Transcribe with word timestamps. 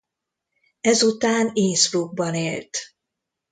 Ezután 0.81 1.49
Innsbruckban 1.53 2.33
élt. 2.35 2.77